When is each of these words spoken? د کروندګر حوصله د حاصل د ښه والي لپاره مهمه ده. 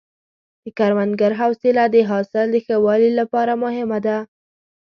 د 0.63 0.65
کروندګر 0.77 1.31
حوصله 1.41 1.83
د 1.93 1.95
حاصل 2.09 2.47
د 2.51 2.55
ښه 2.65 2.75
والي 2.85 3.11
لپاره 3.19 3.53
مهمه 3.63 3.99
ده. 4.05 4.17